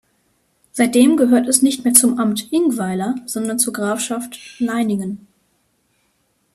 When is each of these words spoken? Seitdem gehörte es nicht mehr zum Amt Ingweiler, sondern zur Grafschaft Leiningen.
Seitdem 0.71 1.15
gehörte 1.15 1.47
es 1.47 1.61
nicht 1.61 1.83
mehr 1.83 1.93
zum 1.93 2.17
Amt 2.17 2.51
Ingweiler, 2.51 3.13
sondern 3.27 3.59
zur 3.59 3.71
Grafschaft 3.71 4.59
Leiningen. 4.59 5.27